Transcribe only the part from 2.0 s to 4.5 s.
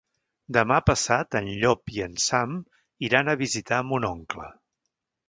en Sam iran a visitar mon oncle.